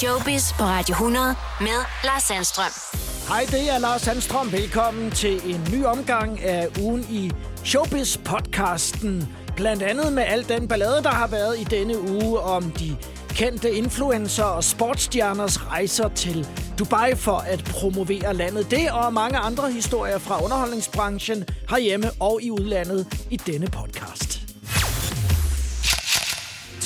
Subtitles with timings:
[0.00, 2.72] Showbiz på Radio 100 med Lars Sandstrøm.
[3.28, 4.52] Hej, det er Lars Sandstrøm.
[4.52, 7.32] Velkommen til en ny omgang af ugen i
[7.64, 9.24] Showbiz-podcasten.
[9.56, 12.96] Blandt andet med al den ballade, der har været i denne uge om de
[13.28, 16.46] kendte influencer og sportsstjerners rejser til
[16.78, 18.70] Dubai for at promovere landet.
[18.70, 24.45] Det og mange andre historier fra underholdningsbranchen herhjemme og i udlandet i denne podcast.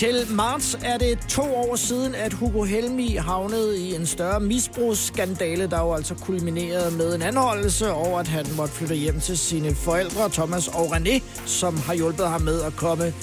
[0.00, 5.66] Til marts er det to år siden, at Hugo Helmi havnede i en større misbrugsskandale,
[5.66, 9.74] der jo altså kulminerede med en anholdelse over, at han måtte flytte hjem til sine
[9.74, 13.14] forældre, Thomas og René, som har hjulpet ham med at komme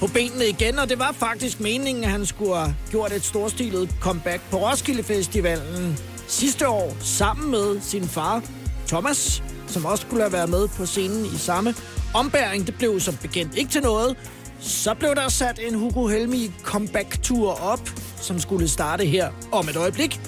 [0.00, 0.78] på benene igen.
[0.78, 5.02] Og det var faktisk meningen, at han skulle have gjort et storstilet comeback på Roskilde
[5.02, 8.42] Festivalen sidste år, sammen med sin far,
[8.88, 11.74] Thomas, som også skulle have været med på scenen i samme
[12.14, 12.66] ombæring.
[12.66, 14.16] Det blev som bekendt ikke til noget,
[14.60, 17.90] så blev der sat en Hugo Helmi comeback-tur op,
[18.20, 20.20] som skulle starte her om et øjeblik.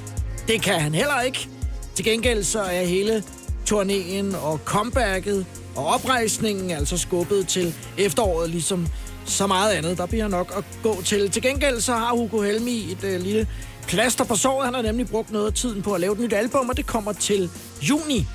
[0.49, 1.49] Det kan han heller ikke.
[1.95, 3.23] Til gengæld så er hele
[3.71, 8.87] turnéen og comebacket og oprejsningen altså skubbet til efteråret, ligesom
[9.25, 9.99] så meget andet.
[9.99, 11.31] Der bliver nok at gå til.
[11.31, 13.49] Til gengæld så har Hugo Helmi et øh, lille
[13.89, 14.65] plaster på såret.
[14.65, 16.87] Han har nemlig brugt noget af tiden på at lave et nyt album, og det
[16.87, 17.51] kommer til
[17.83, 18.27] juni.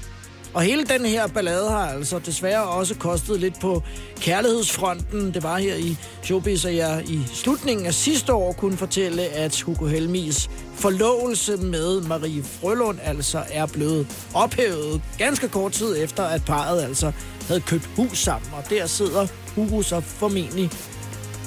[0.53, 3.83] Og hele den her ballade har altså desværre også kostet lidt på
[4.19, 5.33] kærlighedsfronten.
[5.33, 9.61] Det var her i Showbiz, at jeg i slutningen af sidste år kunne fortælle, at
[9.61, 16.45] Hugo Helmis forlovelse med Marie Frølund altså er blevet ophævet ganske kort tid efter, at
[16.45, 17.11] parret altså
[17.47, 18.51] havde købt hus sammen.
[18.53, 20.69] Og der sidder Hugo så formentlig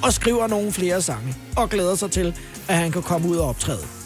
[0.02, 2.34] og skriver nogle flere sange og glæder sig til,
[2.68, 4.03] at han kan komme ud og optræde.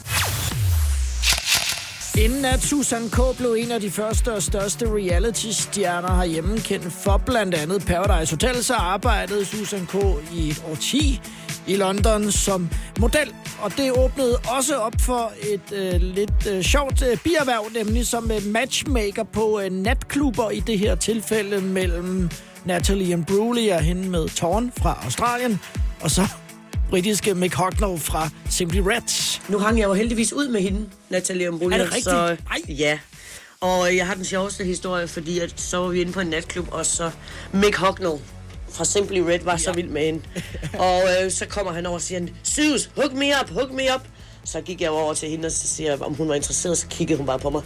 [2.25, 3.37] Inden at Susan K.
[3.37, 8.65] blev en af de første og største reality-stjerner herhjemme, kendt for blandt andet Paradise Hotel,
[8.65, 9.95] så arbejdede Susan K.
[10.35, 11.21] i et årti
[11.67, 13.35] i London som model.
[13.61, 18.31] Og det åbnede også op for et øh, lidt øh, sjovt øh, bierhverv, nemlig som
[18.31, 22.31] øh, matchmaker på øh, natklubber i det her tilfælde mellem
[22.65, 25.61] Natalie Imbruglia hende med Torn fra Australien,
[26.01, 26.23] og så
[26.91, 29.41] britiske Mick Hucknall fra Simply Red.
[29.49, 31.79] Nu hang jeg jo heldigvis ud med hende, Natalie Umbruglia.
[31.79, 32.05] Er det rigtigt?
[32.05, 32.37] Så,
[32.69, 32.99] ja.
[33.61, 36.69] Og jeg har den sjoveste historie, fordi at så var vi inde på en natklub,
[36.73, 37.11] og så
[37.53, 38.19] Mick Hucknall
[38.71, 39.59] fra Simply Red var ja.
[39.59, 40.23] så vild med hende.
[40.89, 44.03] og øh, så kommer han over og siger, Sus, hook me up, hook me up.
[44.45, 47.17] Så gik jeg over til hende, og så siger om hun var interesseret, så kiggede
[47.17, 47.63] hun bare på mig.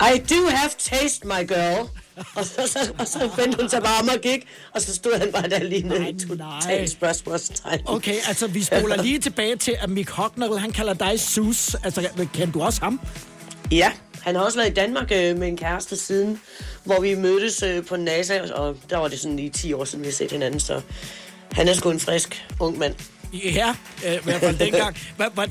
[0.00, 1.88] I do have taste, my girl.
[2.34, 5.18] Og, så, så, og så vendte hun sig bare om og gik, og så stod
[5.18, 7.80] han bare der lige nede i totalt spørgsmålstegn.
[7.84, 11.74] Okay, altså vi spoler lige tilbage til, at Mick Hucknall, han kalder dig Sus.
[11.74, 13.00] Altså, kan du også ham?
[13.70, 13.92] Ja,
[14.22, 16.40] han har også været i Danmark øh, med en kæreste siden,
[16.84, 20.04] hvor vi mødtes øh, på NASA, og der var det sådan lige 10 år siden,
[20.04, 20.80] vi har set hinanden, så
[21.52, 22.94] han er sgu en frisk ung mand.
[23.32, 23.74] Ja,
[24.06, 24.96] øh, i hvert fald dengang.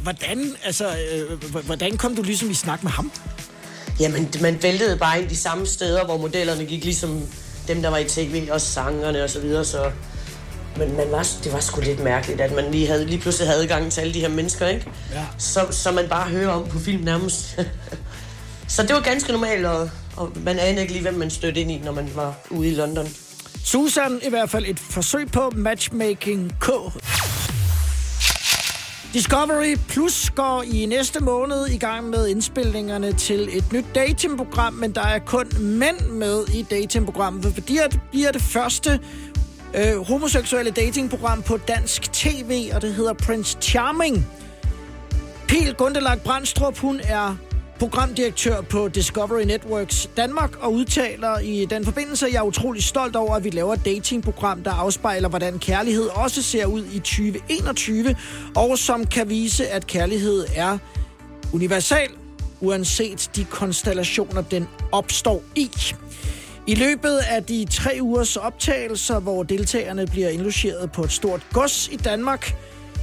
[0.04, 3.12] Hvordan, altså, øh, hvordan kom du ligesom i snak med ham?
[4.00, 7.22] Jamen, man væltede bare ind de samme steder, hvor modellerne gik ligesom
[7.68, 9.92] dem, der var i tv, og sangerne og så videre, så...
[10.78, 13.62] Men man var, det var sgu lidt mærkeligt, at man lige, havde, lige pludselig havde
[13.62, 14.92] adgang til alle de her mennesker, ikke?
[15.14, 15.26] Ja.
[15.38, 17.60] Så, så man bare hører om på film nærmest.
[18.68, 21.72] så det var ganske normalt, og, og man anede ikke lige, hvem man stødte ind
[21.72, 23.08] i, når man var ude i London.
[23.64, 26.70] Susan i hvert fald et forsøg på matchmaking K.
[29.18, 34.92] Discovery Plus går i næste måned i gang med indspilningerne til et nyt datingprogram, men
[34.92, 39.00] der er kun mænd med i datingprogrammet, fordi det bliver det første
[39.76, 44.28] øh, homoseksuelle datingprogram på dansk tv, og det hedder Prince Charming.
[45.48, 47.36] Pil Gundelag Brandstrup, hun er
[47.80, 53.16] programdirektør på Discovery Networks Danmark og udtaler i den forbindelse, at jeg er utrolig stolt
[53.16, 58.16] over, at vi laver et datingprogram, der afspejler, hvordan kærlighed også ser ud i 2021,
[58.56, 60.78] og som kan vise, at kærlighed er
[61.54, 62.10] universal,
[62.62, 65.72] uanset de konstellationer, den opstår i.
[66.68, 71.90] I løbet af de tre ugers optagelser, hvor deltagerne bliver indlogeret på et stort gods
[71.92, 72.56] i Danmark,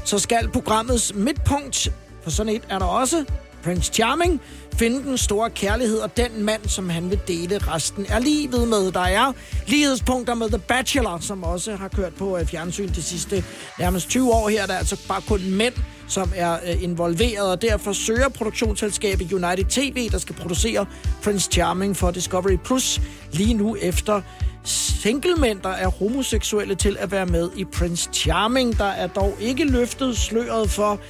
[0.04, 1.92] så skal programmets midtpunkt,
[2.22, 3.24] for sådan et er der også,
[3.64, 4.40] Prince Charming,
[4.78, 8.92] finde den store kærlighed og den mand, som han vil dele resten af livet med.
[8.92, 9.32] Der er
[9.66, 13.44] lighedspunkter med The Bachelor, som også har kørt på øh, fjernsyn de sidste
[13.78, 14.66] nærmest 20 år her.
[14.66, 15.74] Der er altså bare kun mænd,
[16.08, 20.86] som er øh, involveret, og derfor søger produktionsselskabet United TV, der skal producere
[21.22, 23.00] Prince Charming for Discovery Plus,
[23.32, 24.20] lige nu efter
[24.64, 28.78] singlemænd, der er homoseksuelle til at være med i Prince Charming.
[28.78, 31.00] Der er dog ikke løftet sløret for,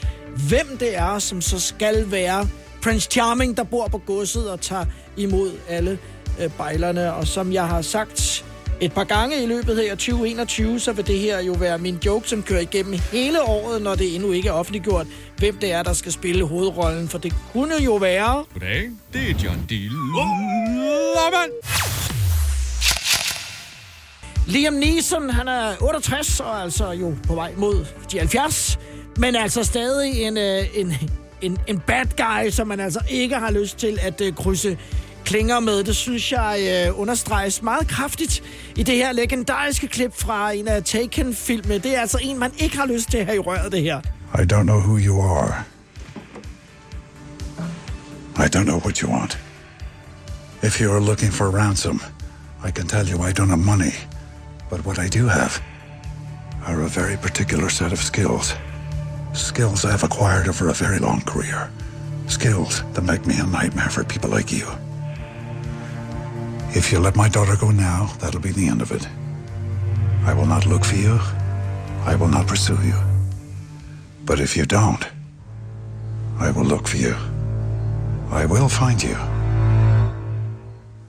[0.49, 2.49] hvem det er, som så skal være
[2.85, 4.85] Prince Charming, der bor på godset og tager
[5.17, 5.99] imod alle
[6.41, 7.15] øh, bejlerne.
[7.15, 8.45] Og som jeg har sagt
[8.81, 12.29] et par gange i løbet her 2021, så vil det her jo være min joke,
[12.29, 15.93] som kører igennem hele året, når det endnu ikke er offentliggjort, hvem det er, der
[15.93, 17.09] skal spille hovedrollen.
[17.09, 18.45] For det kunne jo være...
[18.53, 19.91] Goddag, det er John Deal.
[24.47, 28.79] Liam Neeson, han er 68 og altså jo på vej mod de 70,
[29.17, 30.93] men altså stadig en, øh, en,
[31.45, 34.79] en, en bad guy, som man altså ikke har lyst til at øh, krydse
[35.25, 35.85] klinger med.
[35.85, 38.43] Det synes jeg øh, understreges meget kraftigt
[38.77, 41.79] i det her legendariske klip fra en af Taken-filmene.
[41.79, 44.01] Det er altså en, man ikke har lyst til at have i røret, det her.
[44.35, 45.65] I don't know who you are.
[48.37, 49.39] I don't know what you want.
[50.63, 52.03] If you are looking for ransom,
[52.69, 53.95] I can tell you I don't have money.
[54.71, 55.63] But what I do have
[56.67, 58.55] are a very particular set of skills.
[59.35, 61.69] Skills I've acquired over a very long career.
[62.29, 64.67] Skills that make me a nightmare for people like you.
[66.71, 69.09] If you let my daughter go now, that'll be the end of it.
[70.25, 71.19] I will not look for you.
[72.07, 72.95] I will not pursue you.
[74.25, 75.05] But if you don't,
[76.39, 77.17] I will look for you.
[78.31, 79.17] I will find you.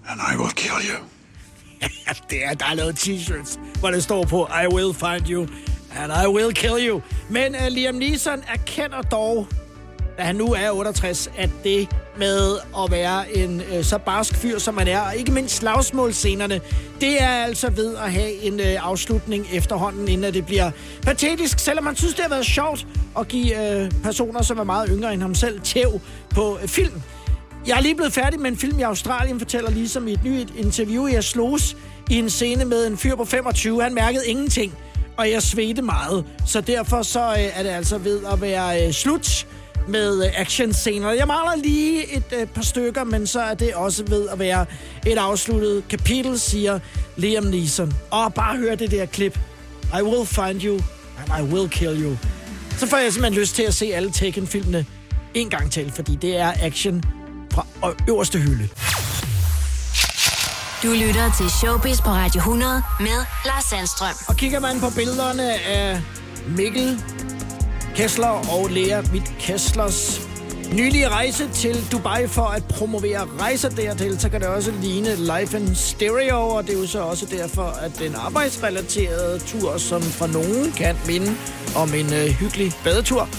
[0.09, 0.97] And I will kill you.
[2.29, 5.47] det er, der er lavet t-shirts, hvor det står på, I will find you,
[5.97, 7.01] and I will kill you.
[7.29, 9.47] Men uh, Liam Neeson erkender dog,
[10.17, 14.59] da han nu er 68, at det med at være en uh, så barsk fyr,
[14.59, 16.61] som man er, og ikke mindst slagsmålscenerne,
[17.01, 20.71] det er altså ved at have en uh, afslutning efterhånden, inden det bliver
[21.01, 22.87] patetisk, selvom man synes, det har været sjovt
[23.19, 27.01] at give uh, personer, som er meget yngre end ham selv, tæv på uh, film.
[27.67, 30.53] Jeg er lige blevet færdig med en film i Australien, fortæller ligesom i et nyt
[30.57, 31.77] interview, jeg slogs
[32.09, 33.83] i en scene med en fyr på 25.
[33.83, 34.73] Han mærkede ingenting,
[35.17, 36.25] og jeg svedte meget.
[36.45, 39.47] Så derfor så øh, er det altså ved at være øh, slut
[39.87, 41.11] med øh, actionscener.
[41.11, 44.65] Jeg maler lige et øh, par stykker, men så er det også ved at være
[45.05, 46.79] et afsluttet kapitel, siger
[47.15, 47.93] Liam Neeson.
[48.11, 49.39] Og bare hør det der klip.
[49.99, 50.79] I will find you,
[51.17, 52.17] and I will kill you.
[52.77, 54.85] Så får jeg simpelthen lyst til at se alle Tekken-filmene
[55.33, 57.03] en gang til, fordi det er action
[57.51, 57.65] fra
[58.07, 58.69] øverste hylde.
[60.83, 64.15] Du lytter til Showbiz på Radio 100 med Lars Sandstrøm.
[64.27, 66.01] Og kigger man på billederne af
[66.47, 67.03] Mikkel
[67.95, 70.21] Kessler og Lea Witt Kesslers
[70.73, 75.57] nylige rejse til Dubai for at promovere rejser dertil, så kan det også ligne Life
[75.57, 80.27] in Stereo, og det er jo så også derfor, at den arbejdsrelaterede tur, som for
[80.27, 81.35] nogen kan minde
[81.75, 83.29] om en øh, hyggelig badetur,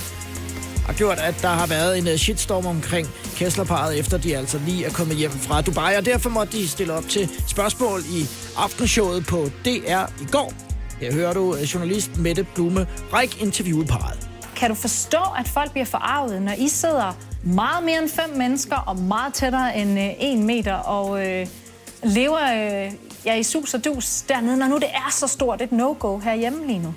[0.87, 4.85] har gjort, at der har været en øh, shitstorm omkring Kesslerparet, efter de altså lige
[4.85, 9.27] er kommet hjem fra Dubai, og derfor måtte de stille op til spørgsmål i aftenshowet
[9.27, 10.53] på DR i går.
[11.01, 14.29] Her hører du øh, journalist Mette Blume Rik interviewet parret.
[14.57, 18.77] Kan du forstå, at folk bliver forarvet, når I sidder meget mere end fem mennesker
[18.77, 21.47] og meget tættere end øh, en meter og øh,
[22.03, 22.43] lever
[22.87, 22.93] øh,
[23.25, 26.67] ja, i sus og dus dernede, når nu det er så stort et no-go herhjemme
[26.67, 26.95] lige nu?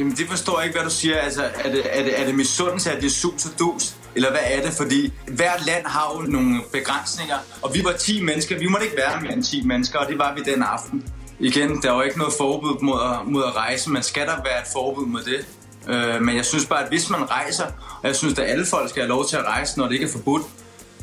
[0.00, 1.16] Jamen, det forstår jeg ikke, hvad du siger.
[1.18, 3.94] Altså, er det, er det, er det misundelse, at det er sus og dus?
[4.14, 4.72] Eller hvad er det?
[4.72, 8.58] Fordi hvert land har jo nogle begrænsninger, og vi var 10 mennesker.
[8.58, 11.04] Vi måtte ikke være mere end 10 mennesker, og det var vi den aften.
[11.40, 14.60] Igen, der var ikke noget forbud mod at, mod at rejse, men skal der være
[14.60, 15.46] et forbud mod det?
[15.88, 17.66] Øh, men jeg synes bare, at hvis man rejser,
[18.02, 20.06] og jeg synes, at alle folk skal have lov til at rejse, når det ikke
[20.06, 20.42] er forbudt,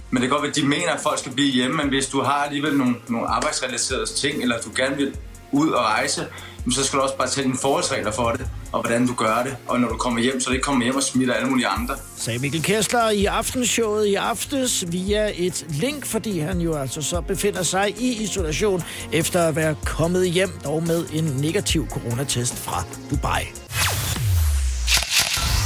[0.10, 2.08] men det kan godt være, at de mener, at folk skal blive hjemme, men hvis
[2.08, 5.16] du har alligevel nogle, nogle arbejdsrelaterede ting, eller du gerne vil
[5.52, 6.28] ud og rejse,
[6.72, 9.58] så skal du også bare tage dine forholdsregler for det, og hvordan du gør det.
[9.68, 11.96] Og når du kommer hjem, så det ikke kommer hjem og smitter alle mulige andre.
[12.18, 17.22] Sagde Mikkel Kessler i aftenshowet i aftes via et link, fordi han jo altså så
[17.22, 22.84] befinder sig i isolation efter at være kommet hjem, dog med en negativ coronatest fra
[23.10, 23.67] Dubai.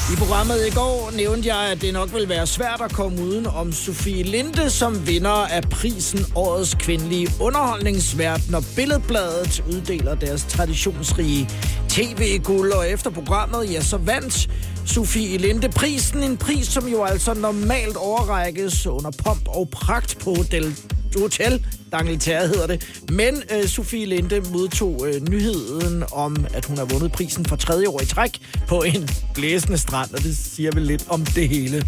[0.10, 3.48] I programmet i går nævnte jeg, at det nok vil være svært at komme uden
[3.48, 11.50] om Sofie Linde som vinder af prisen Årets Kvindelige Underholdningsvært, når Billedbladet uddeler deres traditionsrige
[11.89, 12.72] tv-guld.
[12.72, 14.50] Og efter programmet, ja, så vandt
[14.86, 16.24] Sofie Linde prisen.
[16.24, 20.75] En pris, som jo altså normalt overrækkes under pomp og pragt på Del
[21.17, 23.01] Hotel D'Angleterre hedder det.
[23.10, 27.88] Men øh, Sofie Linde modtog øh, nyheden om, at hun har vundet prisen for tredje
[27.88, 31.88] år i træk på en blæsende strand, og det siger vel lidt om det hele.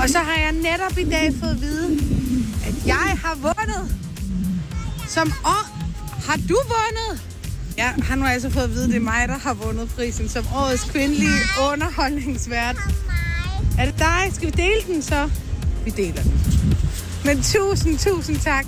[0.00, 2.00] Og så har jeg netop i dag fået at vide,
[2.66, 3.96] at jeg har vundet.
[5.08, 5.76] Som år
[6.26, 7.22] har du vundet?
[7.76, 10.28] Jeg har nu altså fået at vide, at det er mig, der har vundet prisen
[10.28, 11.38] som årets kvindelige
[11.72, 12.76] underholdningsvært.
[13.78, 14.30] Er det dig?
[14.32, 15.30] Skal vi dele den så?
[15.84, 16.32] Vi deler den.
[17.24, 18.66] Men tusind, tusind tak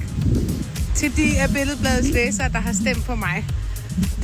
[0.99, 3.45] til de af Billedbladets læsere, der har stemt på mig.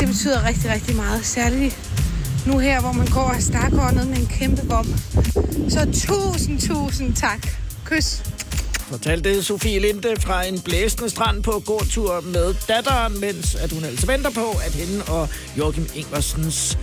[0.01, 1.27] Det betyder rigtig, rigtig meget.
[1.27, 1.79] Særligt
[2.47, 4.87] nu her, hvor man går og stakåndet med en kæmpe bom.
[5.69, 7.49] Så tusind, tusind tak.
[7.85, 8.23] Kys.
[8.89, 14.07] fortalte Sofie Linde fra en blæsende strand på gåtur med datteren, mens at hun altså
[14.07, 15.29] venter på, at hende og
[15.59, 16.79] Joachim Ingersens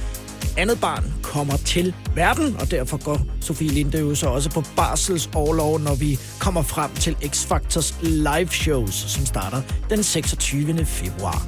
[0.57, 5.79] andet barn kommer til verden, og derfor går Sofie Linde jo så også på barselsårlov,
[5.79, 10.85] når vi kommer frem til X-Factors live shows, som starter den 26.
[10.85, 11.47] februar.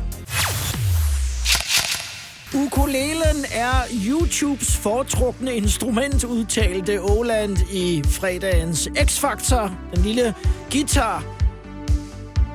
[2.55, 9.71] Ukulelen er YouTubes foretrukne instrument, udtalte Åland i fredagens X-Factor.
[9.95, 10.33] Den lille
[10.71, 11.23] guitar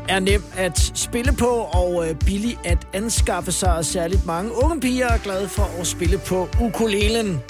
[0.09, 4.81] er nem at spille på og øh, billig at anskaffe sig, og særligt mange unge
[4.81, 7.41] piger er glade for at spille på ukulelen.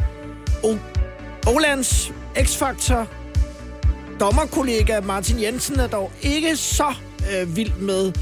[0.64, 0.76] O-
[1.46, 3.06] Olands X-Factor
[4.20, 6.94] dommerkollega Martin Jensen er dog ikke så
[7.32, 8.12] øh, vild med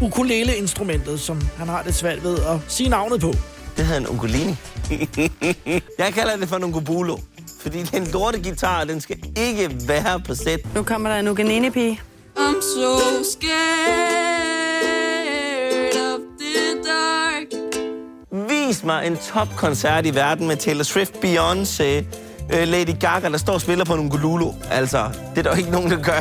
[0.00, 3.32] ukulele-instrumentet, som han har det svært ved at sige navnet på.
[3.76, 4.56] Det hedder en ukulele.
[5.98, 7.16] jeg kalder det for en ukubulo.
[7.60, 10.74] Fordi den lorte guitar, den skal ikke være på sæt.
[10.74, 12.00] Nu kommer der en ukulele-pige.
[12.36, 13.62] I'm so scared
[15.96, 17.48] of the dark.
[18.50, 23.52] Vis mig en topkoncert i verden med Taylor Swift, Beyoncé, øh, Lady Gaga, der står
[23.52, 24.50] og spiller på en ukulele.
[24.70, 26.20] Altså, det er der jo ikke nogen, der gør.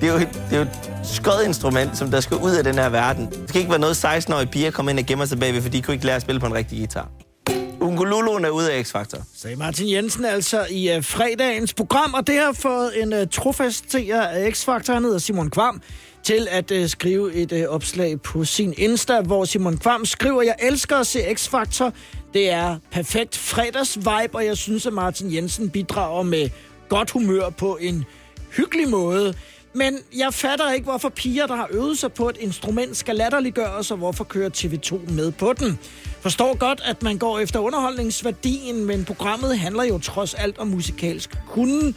[0.00, 2.88] Det er jo, det er jo et skodinstrument, som der skal ud af den her
[2.88, 3.26] verden.
[3.26, 5.82] Det skal ikke være noget 16-årige piger kommer ind og gemmer sig bagved, for de
[5.82, 7.08] kunne ikke lære at spille på en rigtig guitar.
[7.82, 9.22] Ukulelen er ude af X-Factor.
[9.36, 13.92] Sagde Martin Jensen altså i uh, fredagens program, og det har fået en uh, trofast
[13.92, 15.82] seer af X-Factor, han hedder Simon Kvam,
[16.22, 20.54] til at uh, skrive et uh, opslag på sin Insta, hvor Simon Kvam skriver, jeg
[20.58, 21.92] elsker at se X-Factor.
[22.34, 26.50] Det er perfekt fredagsvibe, og jeg synes, at Martin Jensen bidrager med
[26.88, 28.04] godt humør på en
[28.56, 29.34] hyggelig måde.
[29.74, 33.90] Men jeg fatter ikke, hvorfor piger, der har øvet sig på et instrument, skal latterliggøres,
[33.90, 35.78] og hvorfor kører TV2 med på den.
[36.20, 41.30] Forstår godt, at man går efter underholdningsværdien, men programmet handler jo trods alt om musikalsk
[41.48, 41.96] kunden.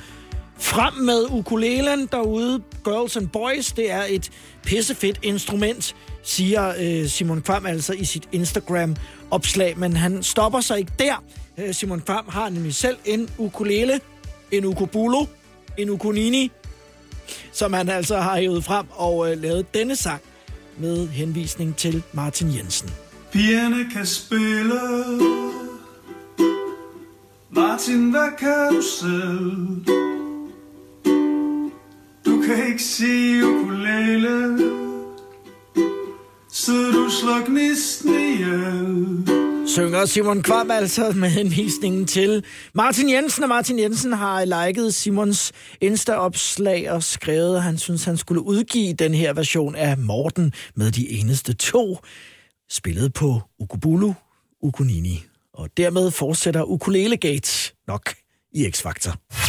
[0.57, 4.31] Frem med ukulelen derude, Girls and Boys, det er et
[4.63, 10.91] pissefedt instrument, siger øh, Simon Kvam altså i sit Instagram-opslag, men han stopper sig ikke
[10.99, 11.23] der.
[11.57, 13.99] Øh, Simon Kvam har nemlig selv en ukulele,
[14.51, 15.25] en ukubulo,
[15.77, 16.51] en ukunini,
[17.55, 20.21] som han altså har hævet frem og øh, lavet denne sang
[20.77, 22.89] med henvisning til Martin Jensen.
[23.31, 24.79] Pigerne kan spille
[27.49, 29.85] Martin, hvad kan du selv?
[32.25, 34.59] Du kan ikke sige ukulele
[36.51, 43.49] Så du slår gnisten ihjel Synger Simon Kvam altså med henvisningen til Martin Jensen, og
[43.49, 49.13] Martin Jensen har liket Simons Insta-opslag og skrevet, at han synes, han skulle udgive den
[49.13, 51.97] her version af Morten med de eneste to,
[52.69, 54.13] spillet på Ukubulu
[54.61, 55.23] Ukunini.
[55.53, 58.13] Og dermed fortsætter Ukulele Gate nok
[58.53, 59.44] i X-Factor.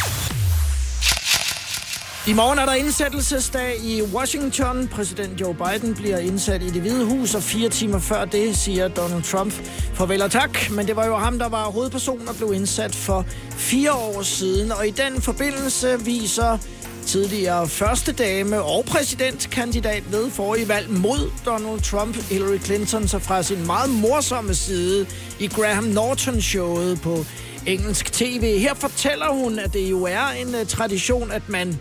[2.27, 4.87] I morgen er der indsættelsesdag i Washington.
[4.87, 8.87] Præsident Joe Biden bliver indsat i det hvide hus, og fire timer før det siger
[8.87, 9.53] Donald Trump
[9.93, 10.71] farvel og tak.
[10.71, 14.71] Men det var jo ham, der var hovedperson og blev indsat for fire år siden.
[14.71, 16.57] Og i den forbindelse viser
[17.05, 23.43] tidligere første dame og præsidentkandidat ved forrige valg mod Donald Trump, Hillary Clinton, så fra
[23.43, 25.05] sin meget morsomme side
[25.39, 27.25] i Graham Norton-showet på
[27.65, 28.59] engelsk tv.
[28.59, 31.79] Her fortæller hun, at det jo er en øh, tradition, at man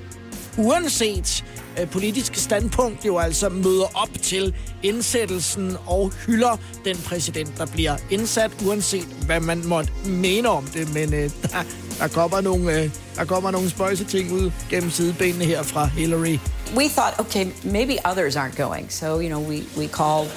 [0.58, 1.44] uanset
[1.80, 7.96] øh, politisk standpunkt jo altså møder op til indsættelsen og hylder den præsident, der bliver
[8.10, 10.94] indsat, uanset hvad man måtte mene om det.
[10.94, 11.62] Men øh, der,
[11.98, 16.38] der kommer nogle, øh, der kommer nogle spøjse ting ud gennem sidebenene her fra Hillary.
[16.76, 18.90] We thought, okay, maybe others aren't going.
[18.90, 20.28] So, you know, we, we called...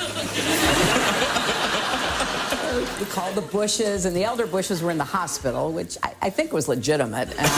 [3.00, 6.30] we called the Bushes, and the elder Bushes were in the hospital, which I, I
[6.30, 7.30] think was legitimate.
[7.38, 7.50] And,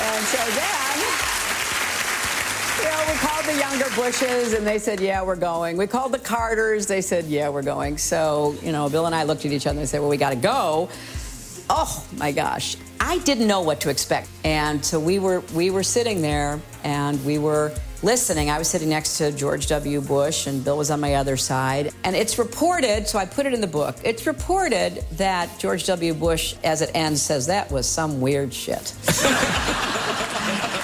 [0.00, 0.98] and so then,
[2.78, 5.76] you know, we called the younger Bushes, and they said, yeah, we're going.
[5.76, 6.86] We called the Carters.
[6.86, 7.98] They said, yeah, we're going.
[7.98, 10.30] So, you know, Bill and I looked at each other and said, well, we got
[10.30, 10.88] to go.
[11.68, 12.76] Oh my gosh.
[13.00, 14.28] I didn't know what to expect.
[14.44, 18.50] And so we were we were sitting there and we were listening.
[18.50, 20.00] I was sitting next to George W.
[20.00, 21.92] Bush and Bill was on my other side.
[22.04, 23.96] And it's reported, so I put it in the book.
[24.04, 26.14] It's reported that George W.
[26.14, 28.94] Bush as it ends says that was some weird shit.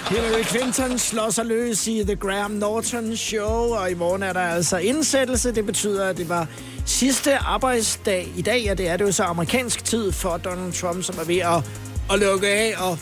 [0.09, 4.41] Hillary Clinton slår sig løs i The Graham Norton Show, og i morgen er der
[4.41, 5.53] altså indsættelse.
[5.53, 6.47] Det betyder, at det var
[6.87, 11.05] sidste arbejdsdag i dag, og det er det jo så amerikansk tid for Donald Trump,
[11.05, 11.65] som er ved at,
[12.13, 12.99] at lukke af og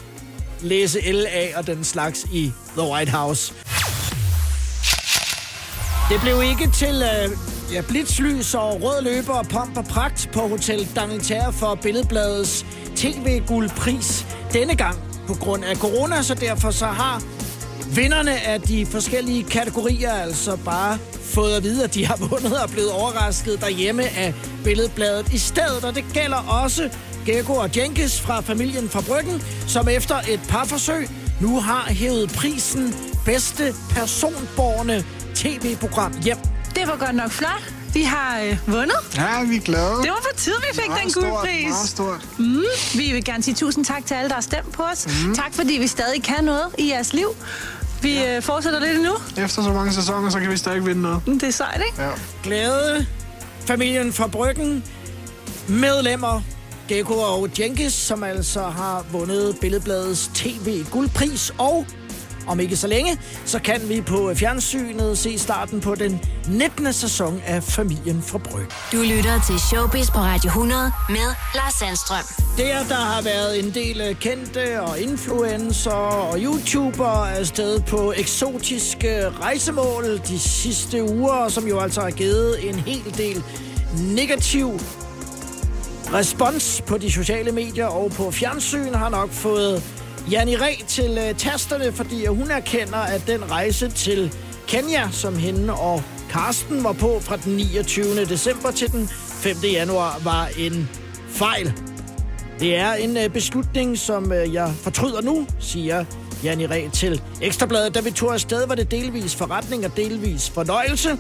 [0.61, 3.55] læse LA og den slags i The White House.
[6.11, 7.31] Det blev ikke til øh,
[7.73, 12.67] ja, blitzlys og rød løber og pomp og pragt på Hotel D'Angleterre for Billedbladets
[12.97, 15.13] TV-guldpris denne gang.
[15.27, 17.23] på grund af corona, så derfor så har
[17.95, 22.71] vinderne af de forskellige kategorier altså bare fået at vide, at de har vundet og
[22.71, 24.35] blevet overrasket derhjemme af
[24.65, 25.85] billedbladet i stedet.
[25.85, 26.91] Og det gælder også
[27.27, 31.09] Gekko og Jenkins fra familien fra Bryggen, som efter et par forsøg
[31.41, 32.95] nu har hævet prisen
[33.25, 36.39] bedste personborgende tv-program hjem.
[36.75, 37.73] Det var godt nok flot.
[37.95, 38.97] Vi har øh, vundet.
[39.17, 39.97] Ja, vi er glade.
[40.03, 41.65] Det var på tide, vi fik Meget den guldpris.
[41.69, 42.27] meget stort.
[42.39, 45.07] Mm, vi vil gerne sige tusind tak til alle, der har stemt på os.
[45.27, 45.35] Mm.
[45.35, 47.29] Tak, fordi vi stadig kan noget i jeres liv.
[48.03, 48.37] Vi ja.
[48.37, 49.13] øh, fortsætter lidt endnu.
[49.45, 51.23] Efter så mange sæsoner, så kan vi stadig vinde noget.
[51.27, 52.03] Det er sejt, ikke?
[52.03, 52.11] Ja.
[52.43, 53.07] Glæde,
[53.67, 54.85] familien fra Bryggen,
[55.69, 56.43] medlemmer
[56.89, 61.87] Gekko og Jenkins, som altså har vundet Billedbladets TV-guldpris, og
[62.47, 66.93] om ikke så længe, så kan vi på fjernsynet se starten på den 19.
[66.93, 68.69] sæson af Familien fra Bryggen.
[68.93, 72.25] Du lytter til Showbiz på Radio 100 med Lars Sandstrøm.
[72.59, 79.31] Der, der har været en del øh, kendte og influencer og YouTuber afsted på eksotiske
[79.31, 83.43] rejsemål de sidste uger, som jo altså har givet en hel del
[84.17, 84.81] negativ
[86.15, 89.83] respons på de sociale medier og på fjernsyn har nok fået
[90.31, 94.35] Janni Re til uh, tasterne, fordi hun erkender, at den rejse til
[94.69, 98.05] Kenya, som hende og Karsten var på fra den 29.
[98.25, 99.57] december til den 5.
[99.73, 100.89] januar, var en
[101.29, 101.73] fejl.
[102.61, 106.05] Det er en uh, beslutning, som uh, jeg fortryder nu, siger
[106.45, 107.95] Janni Re til Ekstrabladet.
[107.95, 111.19] Da vi tog afsted, var det delvis forretning og delvis fornøjelse.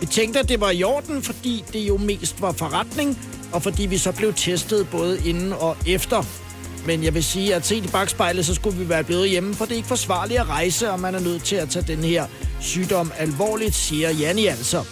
[0.00, 3.18] Vi tænkte, at det var i orden, fordi det jo mest var forretning,
[3.52, 6.43] og fordi vi så blev testet både inden og efter.
[6.86, 9.64] Men jeg vil sige, at set i bagspejlet, så skulle vi være blevet hjemme, for
[9.64, 12.26] det er ikke forsvarligt at rejse, og man er nødt til at tage den her
[12.60, 14.84] sygdom alvorligt, siger Janni altså.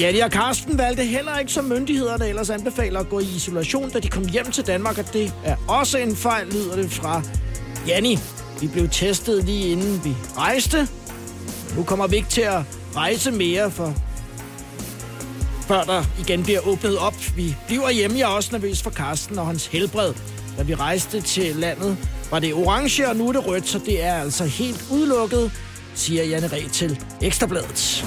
[0.00, 3.98] Janni og Karsten valgte heller ikke, som myndighederne ellers anbefaler, at gå i isolation, da
[3.98, 7.22] de kom hjem til Danmark, og det er også en fejl, lyder det fra
[7.86, 8.18] Janni.
[8.60, 10.88] Vi blev testet lige inden vi rejste.
[11.76, 12.62] Nu kommer vi ikke til at
[12.96, 13.94] rejse mere, for
[15.66, 17.14] før der igen bliver åbnet op.
[17.36, 20.14] Vi bliver hjemme, jeg er også nervøs for Karsten og hans helbred.
[20.58, 21.96] Da vi rejste til landet,
[22.30, 25.52] var det orange, og nu er det rødt, så det er altså helt udelukket,
[25.94, 28.04] siger Janne Ræ til Ekstrabladet.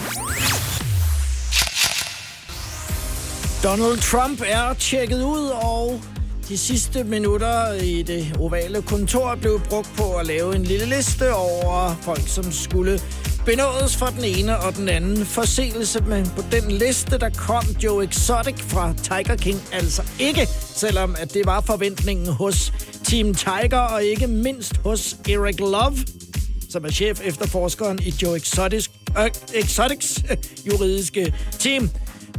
[3.64, 6.02] Donald Trump er tjekket ud, og
[6.50, 11.34] de sidste minutter i det ovale kontor blev brugt på at lave en lille liste
[11.34, 13.00] over folk, som skulle
[13.46, 16.04] benådes for den ene og den anden forseelse.
[16.04, 21.34] Men på den liste, der kom Joe Exotic fra Tiger King altså ikke, selvom at
[21.34, 22.74] det var forventningen hos
[23.04, 25.98] Team Tiger, og ikke mindst hos Eric Love,
[26.70, 28.88] som er chef efterforskeren i Joe Exotic,
[29.20, 31.90] øh, Exotics øh, juridiske team.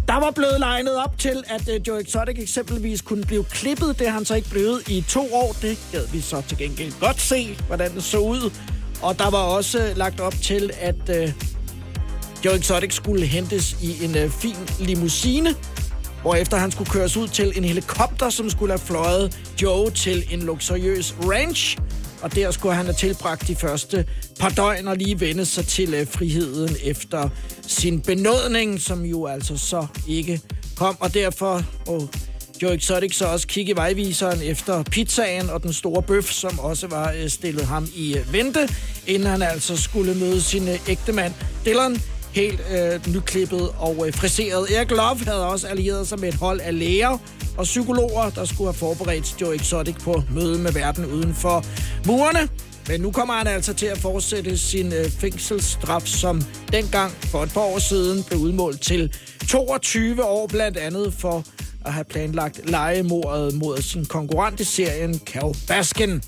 [0.08, 3.98] Der var blevet legnet op til, at øh, Joe Exotic eksempelvis kunne blive klippet.
[3.98, 5.56] Det har han så ikke blevet i to år.
[5.62, 8.50] Det gad vi så til gengæld godt se, hvordan det så ud.
[9.02, 11.32] Og der var også øh, lagt op til, at øh,
[12.44, 15.54] Joe Exotic skulle hentes i en øh, fin limousine,
[16.22, 20.42] hvorefter han skulle køres ud til en helikopter, som skulle have fløjet Joe til en
[20.42, 21.78] luksuriøs ranch.
[22.22, 24.06] Og der skulle han have tilbragt de første
[24.40, 27.28] par døgn og lige vende sig til øh, friheden efter
[27.66, 30.40] sin benådning, som jo altså så ikke
[30.76, 30.96] kom.
[31.00, 32.08] Og derfor må
[32.62, 36.86] jo Exotic så også kigge i vejviseren efter pizzaen og den store bøf, som også
[36.86, 38.68] var øh, stillet ham i øh, vente,
[39.06, 41.32] inden han altså skulle møde sin uh, ægte mand
[41.66, 44.76] Dylan helt øh, nyklippet og øh, friseret.
[44.76, 47.18] Erik Love havde også allieret sig med et hold af læger
[47.58, 51.64] og psykologer, der skulle have forberedt Joe Exotic på møde med verden uden for
[52.06, 52.48] murene.
[52.88, 57.52] Men nu kommer han altså til at fortsætte sin øh, fængselsstraf, som dengang for et
[57.52, 59.14] par år siden blev udmålt til
[59.48, 61.44] 22 år, blandt andet for
[61.84, 66.22] at have planlagt legemordet mod sin konkurrent i serien, Cal Baskin.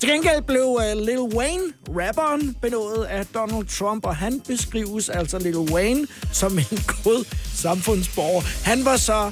[0.00, 5.38] Til gengæld blev uh, Lil Wayne, rapperen, benådet af Donald Trump, og han beskrives altså
[5.38, 8.42] Lil Wayne som en god samfundsborger.
[8.64, 9.30] Han var så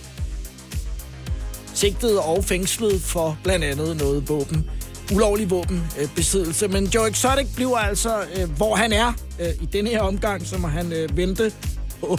[1.74, 4.70] sigtet og fængslet for blandt andet noget våben,
[5.14, 6.68] ulovlig våbenbesiddelse.
[6.68, 10.58] Men Joe Exotic bliver altså, øh, hvor han er øh, i denne her omgang, så
[10.58, 11.52] må han øh, vente
[12.00, 12.18] på,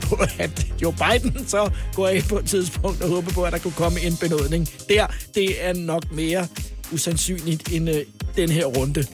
[0.00, 3.58] på, at Joe Biden så går af på et tidspunkt og håber på, at der
[3.58, 4.68] kunne komme en benådning.
[4.88, 6.46] Der, det er nok mere
[6.92, 8.04] usandsynligt end øh,
[8.36, 9.04] den her runde.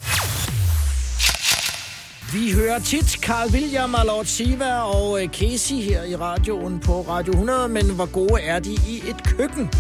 [2.32, 7.00] Vi hører tit Carl William og Lord Siva og øh, Casey her i radioen på
[7.08, 9.70] Radio 100, men hvor gode er de i et køkken?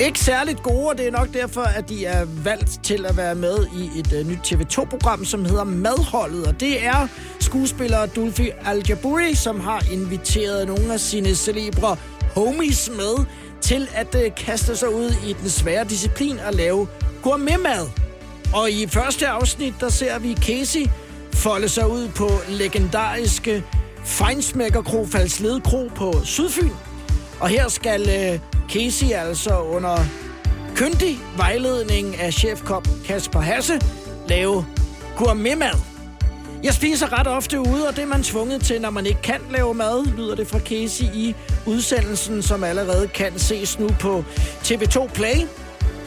[0.00, 3.34] Ikke særligt gode, og det er nok derfor, at de er valgt til at være
[3.34, 6.46] med i et uh, nyt TV2-program, som hedder Madholdet.
[6.46, 7.08] Og det er
[7.40, 11.96] skuespiller Dulfi al som har inviteret nogle af sine celebre
[12.34, 13.24] homies med
[13.60, 16.88] til at uh, kaste sig ud i den svære disciplin at lave
[17.22, 17.86] gourmetmad.
[18.54, 20.86] Og i første afsnit, der ser vi Casey
[21.34, 23.64] folde sig ud på legendariske
[24.04, 26.70] Feinsmækker Kro, Falsled Kro på Sydfyn.
[27.40, 29.96] Og her skal øh, Casey altså under
[30.76, 33.80] kyndig vejledning af chefkop Kasper Hasse
[34.28, 34.66] lave
[35.16, 35.74] gourmetmad.
[36.62, 39.40] Jeg spiser ret ofte ude, og det er man tvunget til, når man ikke kan
[39.50, 41.34] lave mad, lyder det fra Casey i
[41.66, 44.24] udsendelsen, som allerede kan ses nu på
[44.64, 45.46] TV2 Play.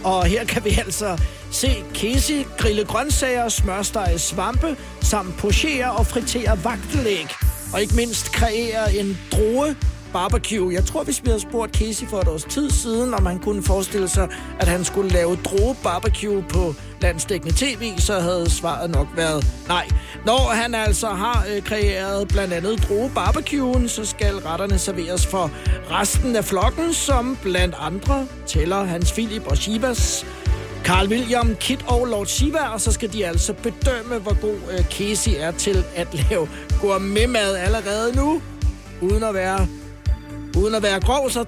[0.04, 6.64] Og her kan vi altså se Casey grille grøntsager, smørstege svampe, samt pochere og fritere
[6.64, 7.28] vagtelæg.
[7.74, 9.76] Og ikke mindst kreere en droge
[10.14, 10.74] barbecue.
[10.74, 13.64] Jeg tror, hvis vi havde spurgt Casey for et års tid siden, om han kunne
[13.64, 19.08] forestille sig, at han skulle lave droge barbecue på landstækkende tv, så havde svaret nok
[19.16, 19.88] været nej.
[20.26, 25.52] Når han altså har øh, kreeret blandt andet droge barbecuen, så skal retterne serveres for
[25.92, 30.26] resten af flokken, som blandt andre tæller Hans Philip og Shibas
[30.84, 34.86] Carl William, Kit og Lord Shiva, og så skal de altså bedømme, hvor god øh,
[34.86, 36.50] Casey er til at lave
[36.82, 38.42] gourmetmad allerede nu.
[39.02, 39.68] Uden at være,
[40.60, 41.46] uden at være grov, så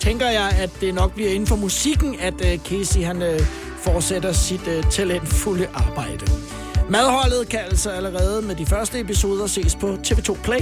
[0.00, 3.40] tænker jeg, at det nok bliver inden for musikken, at øh, Casey han øh,
[3.82, 6.26] fortsætter sit øh, talentfulde arbejde.
[6.88, 10.60] Madholdet kan altså allerede med de første episoder ses på TV2 Play.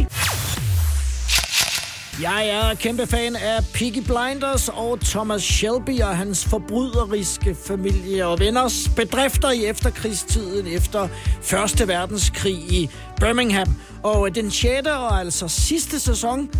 [2.22, 8.38] Jeg er kæmpe fan af Piggy Blinders og Thomas Shelby og hans forbryderiske familie og
[8.40, 11.08] venners bedrifter i efterkrigstiden efter
[11.42, 13.74] Første Verdenskrig i Birmingham.
[14.02, 14.86] Og øh, den 6.
[14.86, 16.50] og altså sidste sæson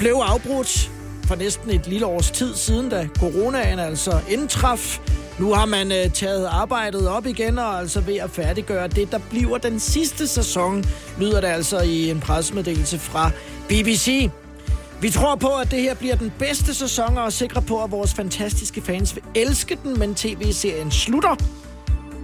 [0.00, 0.90] blev afbrudt
[1.24, 5.00] for næsten et lille års tid siden, da coronaen altså indtraf.
[5.38, 9.18] Nu har man øh, taget arbejdet op igen og altså ved at færdiggøre det, der
[9.30, 10.84] bliver den sidste sæson,
[11.18, 13.30] lyder det altså i en pressemeddelelse fra
[13.68, 14.30] BBC.
[15.00, 17.90] Vi tror på, at det her bliver den bedste sæson, og er sikre på, at
[17.90, 21.36] vores fantastiske fans vil elske den, men tv-serien slutter.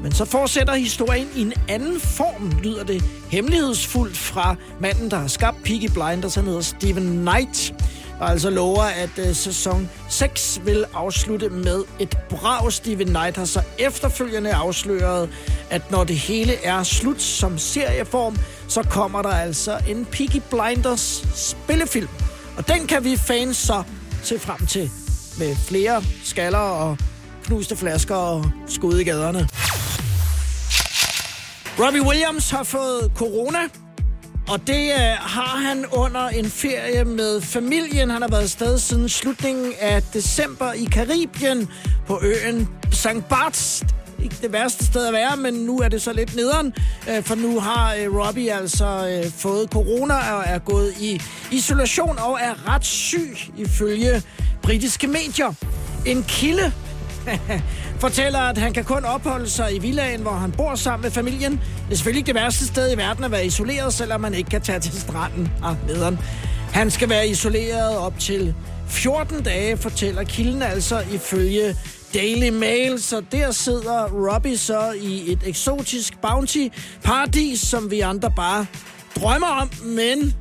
[0.02, 5.28] Men så fortsætter historien i en anden form, lyder det hemmelighedsfuldt fra manden, der har
[5.28, 6.34] skabt Peaky Blinders.
[6.34, 7.74] Han hedder Steven Knight,
[8.20, 12.70] og altså lover, at uh, sæson 6 vil afslutte med et brav.
[12.70, 15.30] Steven Knight har så efterfølgende afsløret,
[15.70, 18.36] at når det hele er slut som serieform,
[18.68, 22.08] så kommer der altså en Peaky Blinders spillefilm.
[22.56, 23.82] Og den kan vi fans så
[24.22, 24.90] se frem til
[25.38, 26.98] med flere skaller og
[27.46, 29.48] knuste flasker og skud i gaderne.
[31.78, 33.58] Robbie Williams har fået corona,
[34.48, 38.10] og det øh, har han under en ferie med familien.
[38.10, 41.68] Han har været afsted siden slutningen af december i Karibien
[42.06, 43.28] på øen St.
[43.28, 43.84] Barts.
[44.22, 46.74] Ikke det værste sted at være, men nu er det så lidt nederen,
[47.10, 51.20] øh, for nu har øh, Robbie altså øh, fået corona og er gået i
[51.52, 54.22] isolation og er ret syg ifølge
[54.62, 55.52] britiske medier.
[56.06, 56.72] En kilde
[58.04, 61.52] fortæller, at han kan kun opholde sig i villaen, hvor han bor sammen med familien.
[61.52, 61.60] Det
[61.90, 64.60] er selvfølgelig ikke det værste sted i verden at være isoleret, selvom man ikke kan
[64.60, 66.18] tage til stranden og nederen.
[66.72, 68.54] Han skal være isoleret op til
[68.88, 71.76] 14 dage, fortæller kilden altså ifølge
[72.14, 73.02] Daily Mail.
[73.02, 78.66] Så der sidder Robbie så i et eksotisk bounty-paradis, som vi andre bare
[79.16, 80.34] drømmer om, men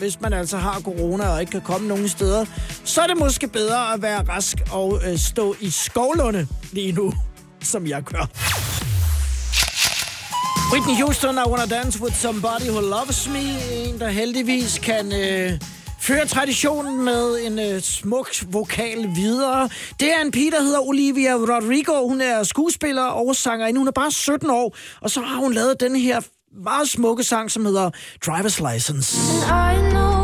[0.00, 2.44] hvis man altså har corona og ikke kan komme nogen steder,
[2.84, 7.12] så er det måske bedre at være rask og øh, stå i skovlunde lige nu,
[7.62, 8.30] som jeg gør.
[10.72, 13.72] Whitney Houston, I Wanna Dance With Somebody Who Loves Me.
[13.72, 15.60] En, der heldigvis kan øh,
[16.00, 19.68] føre traditionen med en øh, smuk vokal videre.
[20.00, 22.08] Det er en pige, der hedder Olivia Rodrigo.
[22.08, 23.78] Hun er skuespiller og sangerinde.
[23.78, 26.20] Hun er bare 17 år, og så har hun lavet den her
[26.52, 27.90] meget smukke sang, som hedder
[28.26, 29.16] Driver's License.
[29.46, 30.20] I know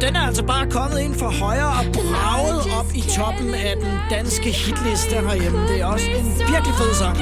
[0.00, 3.98] den er altså bare kommet ind for højre og braget op i toppen af den
[4.10, 5.68] danske hitliste herhjemme.
[5.68, 7.16] Det er også en virkelig fed sang.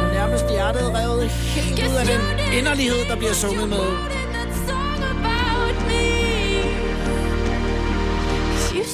[0.00, 2.20] Og nærmest hjertet revet helt ud af den
[2.58, 3.86] inderlighed, der bliver sunget med.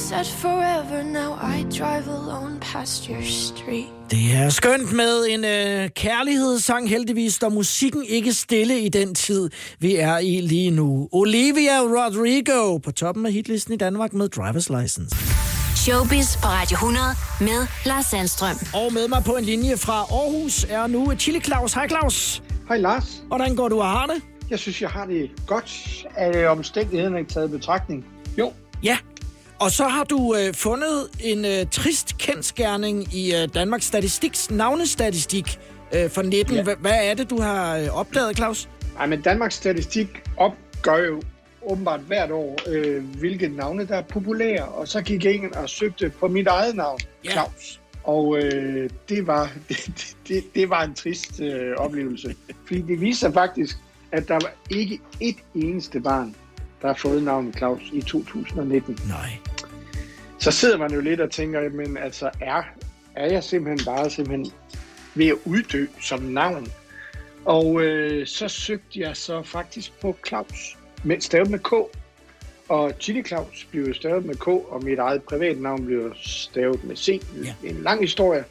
[0.03, 3.87] Said forever, now I drive alone past your street.
[4.11, 9.51] Det er skønt med en øh, kærlighedssang, heldigvis står musikken ikke stille i den tid,
[9.79, 11.09] vi er i lige nu.
[11.12, 15.17] Olivia Rodrigo på toppen af hitlisten i Danmark med Driver's License.
[15.77, 17.05] Showbiz på Radio 100
[17.41, 18.57] med Lars Sandstrøm.
[18.75, 21.73] Og med mig på en linje fra Aarhus er nu Chili Claus.
[21.73, 22.43] Hej Claus.
[22.69, 23.23] Hej Lars.
[23.27, 24.23] Hvordan går du og har det?
[24.51, 28.05] Jeg synes, jeg har det godt af omstændighederne ikke taget i betragtning.
[28.38, 28.53] Jo.
[28.83, 28.97] Ja,
[29.62, 35.59] og så har du øh, fundet en øh, trist kendskærning i øh, Danmarks Statistiks navnestatistik
[35.94, 36.57] øh, for 19.
[36.57, 36.75] Ja.
[36.75, 38.68] Hvad er det, du har øh, opdaget, Claus?
[38.98, 41.22] Ej, men Danmarks Statistik opgør jo
[41.62, 44.64] åbenbart hvert år, øh, hvilke navne, der er populære.
[44.64, 47.31] Og så gik jeg ind og søgte på mit eget navn, Ja.
[47.31, 47.81] Claus.
[48.05, 52.35] Og øh, det, var, det, det, det var en trist øh, oplevelse.
[52.66, 53.77] Fordi det viste sig faktisk,
[54.12, 56.35] at der var ikke et eneste barn,
[56.83, 58.99] der har fået navnet Claus i 2019.
[59.09, 59.31] Nej.
[60.38, 62.62] Så sidder man jo lidt og tænker, men altså, er,
[63.16, 64.53] er jeg simpelthen bare simpelthen
[65.14, 66.66] ved at uddø som navn?
[67.45, 71.73] Og øh, så søgte jeg så faktisk på Claus, med, stavet med K.
[72.68, 76.97] Og Chili Claus blev stavet med K, og mit eget private navn blev stavet med
[76.97, 77.23] C.
[77.45, 77.55] Ja.
[77.68, 78.45] En lang historie.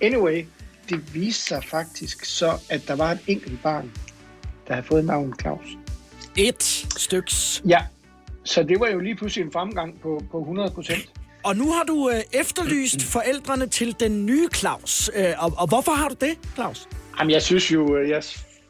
[0.00, 0.44] Anyway,
[0.88, 3.90] det viste sig faktisk så, at der var et enkelt barn,
[4.68, 5.66] der havde fået navnet Claus.
[6.36, 7.62] Et styks.
[7.68, 7.78] Ja,
[8.44, 11.10] så det var jo lige pludselig en fremgang på, på 100 procent.
[11.42, 15.10] Og nu har du øh, efterlyst forældrene til den nye Claus.
[15.16, 16.88] Øh, og, og hvorfor har du det, Claus?
[17.18, 18.22] Jamen, jeg synes jo, øh, jeg,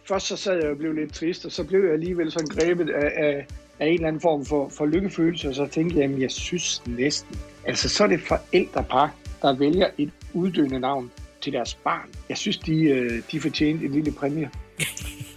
[0.09, 2.91] først så sad jeg og blev lidt trist, og så blev jeg alligevel sådan grebet
[2.91, 3.47] af, af,
[3.79, 6.83] af en eller anden form for, for lykkefølelse, og så tænkte jeg, jamen, jeg synes
[6.87, 7.39] næsten.
[7.65, 12.09] Altså, så er det forældrepar, der vælger et uddøende navn til deres barn.
[12.29, 14.51] Jeg synes, de, øh, de fortjente en lille præmie.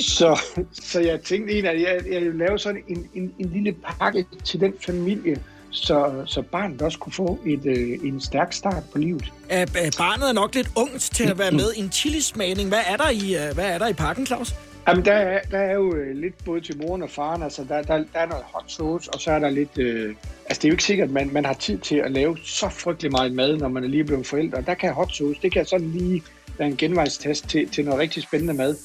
[0.00, 0.40] så,
[0.72, 4.26] så jeg tænkte egentlig, at jeg, jeg ville lave sådan en, en, en lille pakke
[4.44, 8.98] til den familie, så, så barnet også kunne få et, øh, en stærk start på
[8.98, 9.32] livet.
[9.52, 9.66] Øh,
[9.98, 12.68] barnet er nok lidt ungt til at være med i en chilismagning.
[12.68, 14.54] Hvad er der i, øh, hvad er der i pakken, Claus?
[14.88, 17.42] Jamen, der er, der er jo øh, lidt både til moren og faren.
[17.42, 19.78] Altså, der, der, der er noget hot sauce, og så er der lidt...
[19.78, 20.14] Øh,
[20.46, 22.68] altså, det er jo ikke sikkert, at man, man har tid til at lave så
[22.68, 24.62] frygtelig meget mad, når man er lige blevet forældre.
[24.66, 26.22] Der kan hot sauce, det kan sådan lige
[26.58, 28.76] være en genvejstest til, til noget rigtig spændende mad.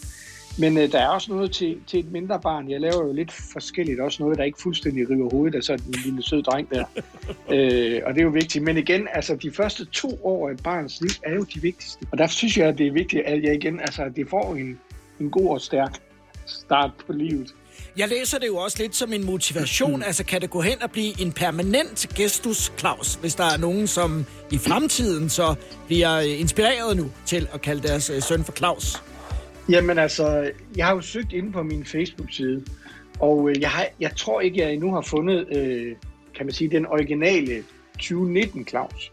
[0.57, 2.69] Men øh, der er også noget til, til et mindre barn.
[2.69, 3.99] Jeg laver jo lidt forskelligt.
[3.99, 6.85] Også noget, der ikke fuldstændig river hovedet af sådan en lille sød dreng der.
[7.53, 8.63] øh, og det er jo vigtigt.
[8.63, 12.05] Men igen, altså de første to år af et barns liv er jo de vigtigste.
[12.11, 14.55] Og der synes jeg, at det er vigtigt, at jeg igen, altså, at det får
[14.55, 14.79] en,
[15.19, 15.99] en god og stærk
[16.45, 17.53] start på livet.
[17.97, 20.03] Jeg læser det jo også lidt som en motivation.
[20.03, 23.87] Altså, kan det gå hen og blive en permanent gestus, Claus, hvis der er nogen,
[23.87, 25.55] som i fremtiden så
[25.87, 29.03] bliver øh, inspireret nu til at kalde deres øh, søn for Claus?
[29.69, 32.65] Jamen altså, jeg har jo søgt inde på min Facebook-side,
[33.19, 35.95] og øh, jeg, har, jeg tror ikke, jeg endnu har fundet, øh,
[36.35, 39.11] kan man sige, den originale 2019 Claus.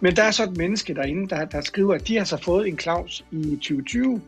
[0.00, 2.68] Men der er så et menneske derinde, der, der skriver, at de har så fået
[2.68, 4.20] en Claus i 2020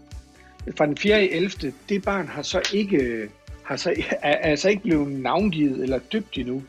[0.76, 1.22] fra den 4.
[1.24, 1.72] 11.
[1.88, 3.28] Det barn har så ikke, øh,
[3.62, 6.62] har så, er, er altså ikke blevet navngivet eller døbt endnu.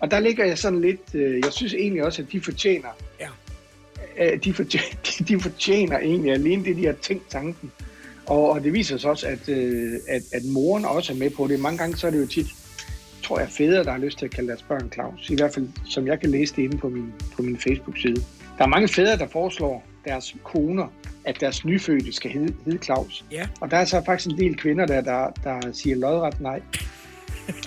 [0.00, 2.88] Og der ligger jeg sådan lidt, øh, jeg synes egentlig også, at de fortjener,
[3.20, 3.28] Ja.
[4.32, 4.86] øh, de, fortjener,
[5.28, 7.72] de fortjener egentlig alene det, de har tænkt tanken.
[8.28, 11.46] Og, og det viser sig også, at, øh, at, at moren også er med på
[11.46, 11.60] det.
[11.60, 12.46] Mange gange så er det jo tit,
[13.22, 15.30] tror jeg, fædre, der har lyst til at kalde deres børn Claus.
[15.30, 18.24] I hvert fald, som jeg kan læse det inde på min, på min Facebook-side.
[18.58, 20.86] Der er mange fædre, der foreslår deres koner,
[21.24, 23.24] at deres nyfødte skal hedde, hedde Claus.
[23.32, 23.48] Ja.
[23.60, 26.60] Og der er så faktisk en del kvinder, der, der, der siger lodret nej.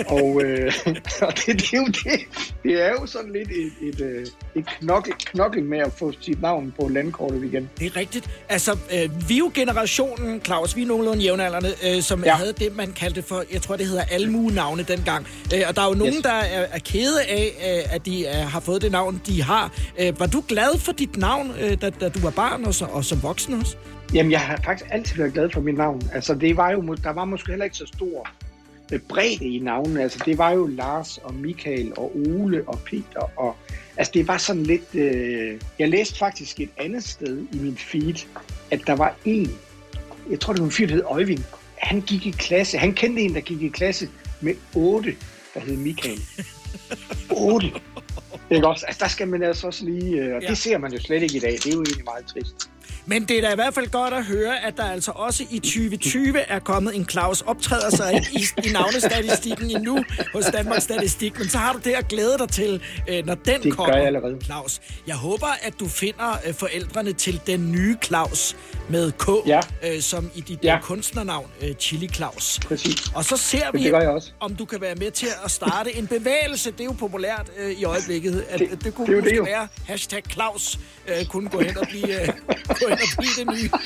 [0.07, 0.73] Og øh,
[1.27, 2.19] og det, det, er jo det.
[2.63, 6.41] Det er jo sådan lidt et, et, øh, et knokkel, knokkel med at få sit
[6.41, 7.69] navn på landkortet igen.
[7.79, 8.29] Det er rigtigt.
[8.49, 12.35] Altså, øh, vi er jo generationen, Claus, vi er nogenlunde jævnaldrende, øh, som ja.
[12.35, 15.27] Havde det, man kaldte for, jeg tror, det hedder almue-navne dengang.
[15.55, 16.21] Øh, og der er jo nogen, Yes.
[16.23, 17.45] der er, er kede af,
[17.87, 19.71] øh, at de øh, har fået det navn, de har.
[19.99, 22.85] Øh, var du glad for dit navn, øh, da, da du var barn og, så,
[22.85, 23.75] og som voksen også?
[24.13, 26.01] Jamen, jeg har faktisk altid været glad for mit navn.
[26.13, 28.27] Altså, det var jo, der var måske heller ikke så stor
[28.99, 30.01] bredde i navnene.
[30.01, 33.39] Altså, det var jo Lars og Michael og Ole og Peter.
[33.39, 33.55] Og,
[33.97, 34.95] altså, det var sådan lidt...
[34.95, 38.15] Øh, jeg læste faktisk et andet sted i min feed,
[38.71, 39.57] at der var en,
[40.29, 41.43] jeg tror, det var en fyr, der hed Øjvind.
[41.77, 44.09] Han gik i klasse, han kendte en, der gik i klasse
[44.41, 45.15] med otte,
[45.53, 46.19] der hed Michael.
[47.29, 47.71] 8.
[48.51, 48.85] Ikke også?
[48.85, 50.21] Altså, der skal man altså også lige...
[50.21, 50.47] Øh, og Ja.
[50.47, 51.51] det ser man jo slet ikke i dag.
[51.51, 52.69] Det er jo egentlig meget trist.
[53.11, 55.59] Men det er da i hvert fald godt at høre, at der altså også i
[55.59, 61.39] 2020 er kommet en Claus optræder sig i, i navnestatistikken endnu hos Danmarks Statistik.
[61.39, 64.05] Men så har du det at glæde dig til, øh, når den gør kommer, jeg
[64.05, 64.37] allerede.
[64.43, 64.81] Claus.
[65.07, 68.55] Jeg håber, at du finder øh, forældrene til den nye Claus
[68.89, 69.59] med K, Ja.
[69.83, 70.79] øh, som i dit Ja.
[70.81, 72.59] kunstnernavn, øh, Chili Claus.
[72.67, 72.95] Præcis.
[73.15, 76.07] Og så ser Det vi, gør om du kan være med til at starte en
[76.07, 76.71] bevægelse.
[76.71, 78.45] Det er jo populært øh, i øjeblikket.
[78.49, 81.87] At, Det- det, det kunne det det være hashtag Claus øh, kunne gå hen og
[81.89, 82.27] blive, øh,
[82.81, 83.69] gå hen og blive det nye.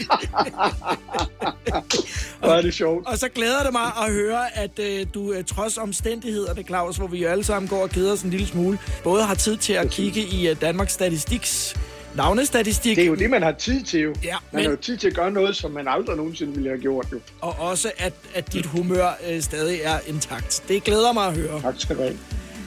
[2.39, 3.07] Hvor er det sjovt.
[3.07, 7.07] Og så glæder det mig at høre, at øh, du øh, trods omstændighederne, Claus, hvor
[7.07, 9.73] vi jo alle sammen går og keder os en lille smule, både har tid til
[9.73, 11.75] at kigge i øh, Danmarks Statistiks
[12.15, 14.15] navnestatistik, Det er jo det, man har tid til jo.
[14.23, 16.69] Ja, man men- har jo tid til at gøre noget, som man aldrig nogensinde ville
[16.69, 17.19] have gjort jo.
[17.41, 20.63] og også at, at dit humør øh, stadig er intakt.
[20.67, 21.61] Det glæder mig at høre.
[21.61, 22.17] Tak skal du have.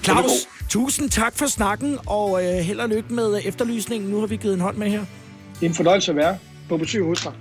[0.05, 0.31] Claus,
[0.69, 4.11] tusind tak for snakken, og øh, held og lykke med efterlysningen.
[4.11, 5.05] Nu har vi givet en hånd med her.
[5.61, 7.33] Det er en fornøjelse at være på besøg hos dig.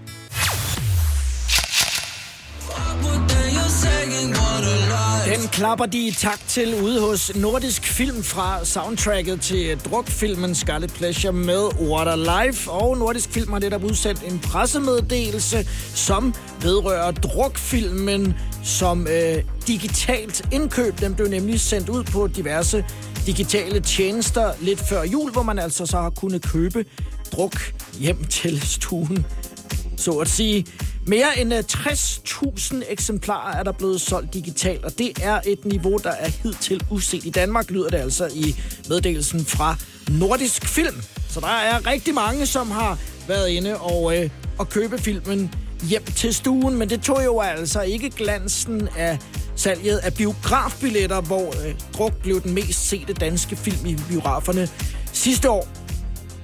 [5.37, 10.93] Den klapper de i takt til ude hos Nordisk Film fra soundtracket til drukfilmen Scarlet
[10.93, 12.71] Pleasure med Water Life.
[12.71, 20.99] Og Nordisk Film har netop udsendt en pressemeddelelse, som vedrører drukfilmen som øh, digitalt indkøb.
[20.99, 22.85] Den blev nemlig sendt ud på diverse
[23.25, 26.85] digitale tjenester lidt før jul, hvor man altså så har kunnet købe
[27.31, 29.25] druk hjem til stuen
[29.97, 30.65] så at sige.
[31.07, 35.97] Mere end øh, 60.000 eksemplarer er der blevet solgt digitalt, og det er et niveau,
[35.97, 37.25] der er hidtil uset.
[37.25, 38.55] I Danmark lyder det altså i
[38.89, 39.75] meddelelsen fra
[40.09, 41.01] Nordisk Film.
[41.29, 45.53] Så der er rigtig mange, som har været inde og, øh, og købe filmen
[45.89, 49.19] hjem til stuen, men det tog jo altså ikke glansen af
[49.55, 54.69] salget af biografbilletter, hvor øh, druk blev den mest sete danske film i biograferne
[55.13, 55.86] sidste år.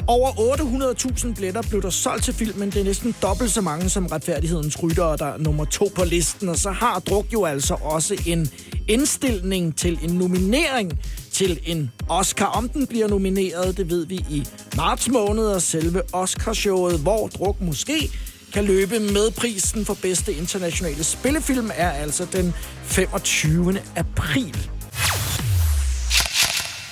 [0.08, 2.72] Over 800.000 billetter blev der solgt til filmen.
[2.72, 6.50] Det er næsten dobbelt så mange som retfærdighedens ryttere, der er nummer to på listen.
[6.50, 8.50] Og så har Druk jo altså også en
[8.88, 11.00] indstilling til en nominering
[11.32, 12.46] til en Oscar.
[12.46, 17.62] Om den bliver nomineret, det ved vi i marts måned, og selve Oscarshowet, hvor Druk
[17.62, 18.12] måske
[18.54, 23.78] kan løbe med prisen for bedste internationale spillefilm, er altså den 25.
[23.96, 24.70] april.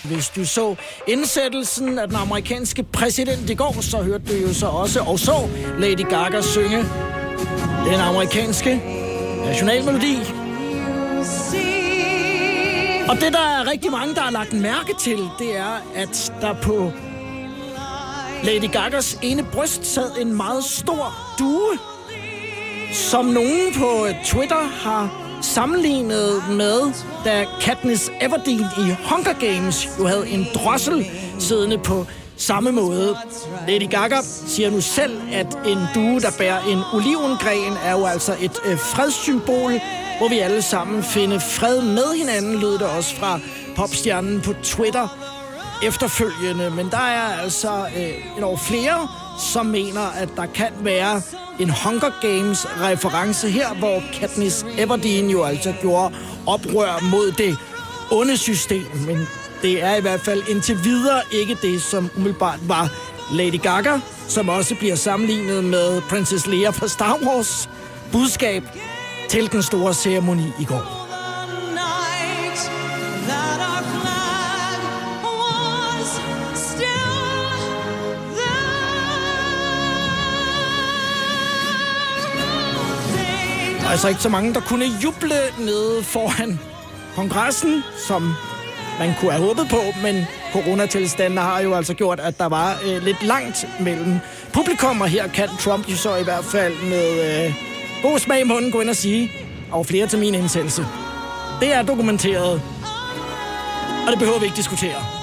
[0.03, 0.75] Hvis du så
[1.07, 5.49] indsættelsen af den amerikanske præsident i går, så hørte du jo så også og så
[5.77, 6.77] Lady Gaga synge
[7.85, 8.81] den amerikanske
[9.45, 10.17] nationalmelodi.
[13.09, 16.53] Og det, der er rigtig mange, der har lagt mærke til, det er, at der
[16.53, 16.91] på
[18.43, 21.77] Lady Gagas ene bryst sad en meget stor due,
[22.93, 26.93] som nogen på Twitter har sammenlignet med,
[27.25, 31.05] da Katniss Everdeen i Hunger Games jo havde en drossel
[31.39, 32.05] siddende på
[32.37, 33.17] samme måde.
[33.67, 38.35] Lady Gaga siger nu selv, at en due, der bærer en olivengren, er jo altså
[38.41, 39.71] et øh, fredssymbol,
[40.17, 43.39] hvor vi alle sammen finder fred med hinanden, lød det også fra
[43.75, 45.07] popstjernen på Twitter
[45.83, 46.69] efterfølgende.
[46.69, 51.21] Men der er altså øh, en over flere, som mener, at der kan være
[51.59, 56.15] en Hunger Games reference her, hvor Katniss Everdeen jo altså gjorde
[56.47, 57.57] oprør mod det
[58.11, 58.85] onde system.
[59.07, 59.27] Men
[59.61, 62.89] det er i hvert fald indtil videre ikke det, som umiddelbart var
[63.31, 67.69] Lady Gaga, som også bliver sammenlignet med Princess Leia fra Star Wars
[68.11, 68.63] budskab
[69.29, 71.00] til den store ceremoni i går.
[83.91, 86.59] Altså ikke så mange, der kunne juble nede foran
[87.15, 88.33] kongressen, som
[88.99, 93.03] man kunne have håbet på, men coronatilstanden har jo altså gjort, at der var øh,
[93.03, 94.19] lidt langt mellem
[94.53, 97.53] publikum, og her kan Trump jo så i hvert fald med øh,
[98.03, 99.31] god smag i munden gå ind og sige,
[99.71, 100.85] og flere til min indsættelse.
[101.59, 102.61] Det er dokumenteret,
[104.05, 105.20] og det behøver vi ikke diskutere.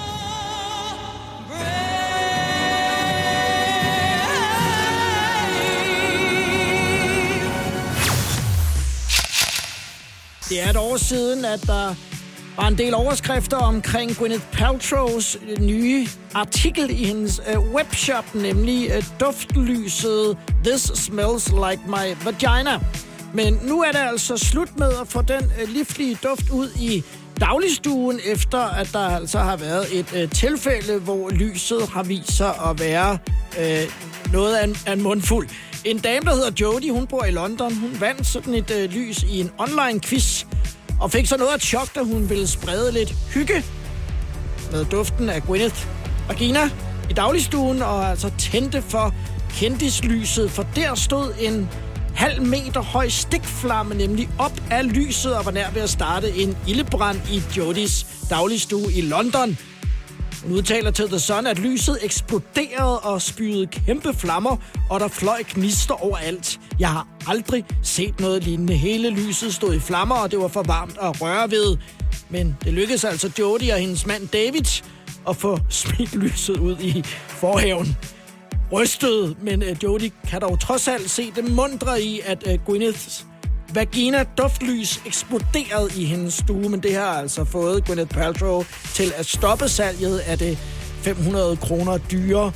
[10.49, 11.95] Det er et år siden, at der
[12.57, 19.03] var en del overskrifter omkring Gwyneth Paltrows nye artikel i hendes øh, webshop, nemlig øh,
[19.19, 22.79] duftlyset This Smells Like My Vagina.
[23.33, 27.03] Men nu er det altså slut med at få den øh, livlige duft ud i
[27.39, 32.53] dagligstuen, efter at der altså har været et øh, tilfælde, hvor lyset har vist sig
[32.69, 33.17] at være
[33.59, 33.91] øh,
[34.33, 35.47] noget af en, af en mundfuld.
[35.85, 37.75] En dame, der hedder Jodie, hun bor i London.
[37.75, 40.45] Hun vandt sådan et øh, lys i en online quiz,
[41.01, 43.63] og fik så noget af et chok, da hun ville sprede lidt hygge
[44.71, 45.85] med duften af Gwyneth
[46.27, 46.69] Vagina
[47.09, 49.13] i dagligstuen, og altså tændte for
[49.49, 51.69] kendislyset, for der stod en
[52.15, 56.57] halv meter høj stikflamme nemlig op af lyset og var nær ved at starte en
[56.67, 59.57] ildebrand i Jodis dagligstue i London.
[60.43, 64.57] Hun udtaler til The Sun, at lyset eksploderede og spydede kæmpe flammer,
[64.89, 66.59] og der fløj gnister overalt.
[66.79, 68.73] Jeg har aldrig set noget lignende.
[68.73, 71.77] Hele lyset stod i flammer, og det var for varmt at røre ved.
[72.29, 74.83] Men det lykkedes altså Jody og hendes mand David
[75.29, 77.97] at få smidt lyset ud i forhaven.
[78.71, 82.53] Rystet, men øh, Jody Jodie kan dog trods alt se det mundre i, at øh,
[82.53, 83.25] uh, Gwyneths
[83.73, 89.25] vagina duftlys eksploderede i hendes stue, men det har altså fået Gwyneth Paltrow til at
[89.25, 90.57] stoppe salget af det
[91.01, 92.51] 500 kroner dyre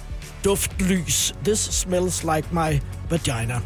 [0.46, 1.36] duftlys.
[1.46, 3.62] This smells like my vagina.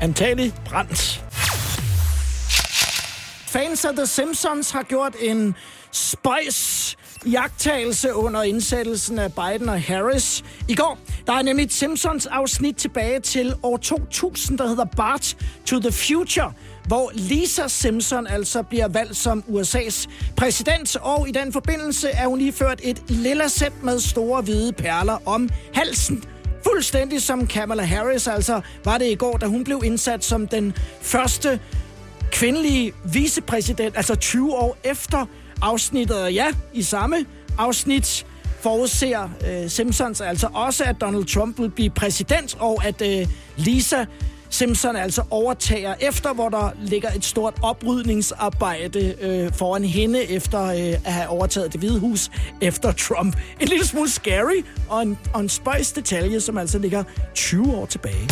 [0.00, 1.24] Antagelig brændt.
[3.46, 5.54] Fans af The Simpsons har gjort en
[5.92, 6.54] spøjs
[7.26, 10.44] jagttagelse under indsættelsen af Biden og Harris.
[10.68, 15.80] I går, der er nemlig et Simpsons-afsnit tilbage til år 2000, der hedder Bart to
[15.80, 16.52] the Future,
[16.86, 22.38] hvor Lisa Simpson altså bliver valgt som USA's præsident, og i den forbindelse er hun
[22.38, 26.24] lige ført et lilla sæt med store hvide perler om halsen.
[26.64, 30.76] Fuldstændig som Kamala Harris, altså var det i går, da hun blev indsat som den
[31.00, 31.60] første
[32.30, 35.26] kvindelige vicepræsident, altså 20 år efter
[35.62, 36.22] afsnittet.
[36.22, 37.16] Og ja, i samme
[37.58, 38.26] afsnit
[38.60, 44.04] forudser øh, Simpsons altså også, at Donald Trump vil blive præsident, og at øh, Lisa
[44.52, 50.78] Simpson altså overtager efter, hvor der ligger et stort oprydningsarbejde øh, foran hende efter øh,
[50.78, 53.36] at have overtaget det hvide hus efter Trump.
[53.60, 57.04] En lille smule scary og en, og en spøjs detalje, som altså ligger
[57.34, 58.28] 20 år tilbage.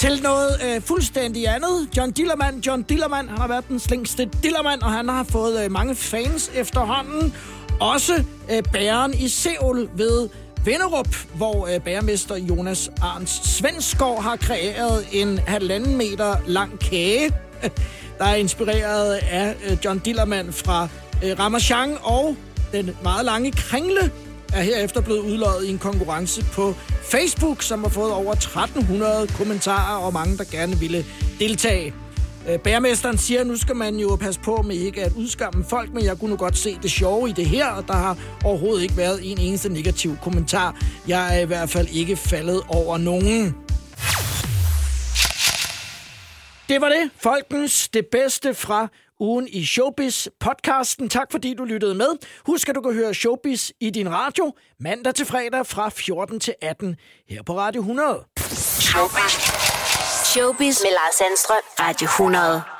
[0.00, 1.88] Til noget øh, fuldstændig andet.
[1.96, 2.66] John Dillermand.
[2.66, 6.50] John Dillermand, han har været den slængste Dillermand, og han har fået øh, mange fans
[6.54, 7.34] efterhånden.
[7.80, 10.28] Også øh, bæren i Seoul ved
[10.64, 17.30] Vennerup, hvor øh, bæremester Jonas Arns Svensgaard har kreeret en halvanden meter lang kage,
[18.18, 20.88] der er inspireret af øh, John Dillermand fra
[21.24, 22.36] øh, Ramachan, og
[22.72, 24.12] den meget lange kringle
[24.54, 29.96] er herefter blevet udløjet i en konkurrence på Facebook, som har fået over 1300 kommentarer
[29.98, 31.04] og mange, der gerne ville
[31.38, 31.94] deltage.
[32.48, 35.92] Øh, bærmesteren siger, at nu skal man jo passe på med ikke at udskamme folk,
[35.92, 38.82] men jeg kunne nu godt se det sjove i det her, og der har overhovedet
[38.82, 40.76] ikke været en eneste negativ kommentar.
[41.08, 43.54] Jeg er i hvert fald ikke faldet over nogen.
[46.68, 47.88] Det var det, folkens.
[47.88, 48.88] Det bedste fra
[49.20, 51.08] ugen i Showbiz podcasten.
[51.08, 52.06] Tak fordi du lyttede med.
[52.46, 56.54] Husk at du kan høre Showbiz i din radio mandag til fredag fra 14 til
[56.62, 56.96] 18
[57.28, 58.24] her på Radio 100.
[58.80, 59.32] Showbiz.
[60.24, 61.64] Showbiz med Lars Sandstrøm.
[61.80, 62.79] Radio 100.